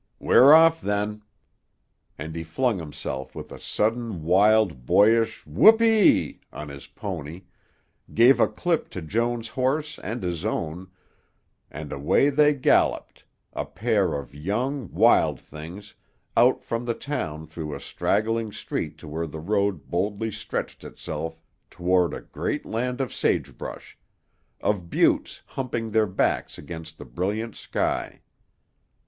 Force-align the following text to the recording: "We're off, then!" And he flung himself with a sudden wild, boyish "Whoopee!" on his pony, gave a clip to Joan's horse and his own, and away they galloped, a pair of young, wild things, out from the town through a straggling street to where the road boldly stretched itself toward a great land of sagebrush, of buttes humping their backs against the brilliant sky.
"We're 0.17 0.51
off, 0.51 0.81
then!" 0.81 1.21
And 2.17 2.35
he 2.35 2.41
flung 2.43 2.79
himself 2.79 3.35
with 3.35 3.51
a 3.51 3.59
sudden 3.59 4.23
wild, 4.23 4.87
boyish 4.87 5.45
"Whoopee!" 5.45 6.41
on 6.51 6.69
his 6.69 6.87
pony, 6.87 7.43
gave 8.11 8.39
a 8.39 8.47
clip 8.47 8.89
to 8.97 9.03
Joan's 9.03 9.49
horse 9.49 9.99
and 10.01 10.23
his 10.23 10.43
own, 10.43 10.89
and 11.69 11.93
away 11.93 12.31
they 12.31 12.55
galloped, 12.55 13.25
a 13.53 13.63
pair 13.63 14.15
of 14.15 14.33
young, 14.33 14.89
wild 14.91 15.39
things, 15.39 15.93
out 16.35 16.63
from 16.63 16.85
the 16.85 16.95
town 16.95 17.45
through 17.45 17.75
a 17.75 17.79
straggling 17.79 18.51
street 18.51 18.97
to 18.97 19.07
where 19.07 19.27
the 19.27 19.39
road 19.39 19.91
boldly 19.91 20.31
stretched 20.31 20.83
itself 20.83 21.43
toward 21.69 22.15
a 22.15 22.21
great 22.21 22.65
land 22.65 23.01
of 23.01 23.13
sagebrush, 23.13 23.99
of 24.61 24.89
buttes 24.89 25.41
humping 25.45 25.91
their 25.91 26.07
backs 26.07 26.57
against 26.57 26.97
the 26.97 27.05
brilliant 27.05 27.55
sky. 27.55 28.21